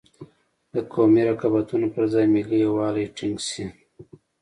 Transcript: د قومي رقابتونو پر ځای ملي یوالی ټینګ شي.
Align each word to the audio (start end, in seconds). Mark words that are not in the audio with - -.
د 0.73 0.75
قومي 0.93 1.21
رقابتونو 1.31 1.85
پر 1.93 2.03
ځای 2.13 2.25
ملي 2.35 2.57
یوالی 2.67 3.05
ټینګ 3.17 3.35
شي. 3.49 3.65